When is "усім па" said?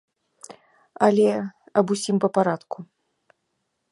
1.95-2.33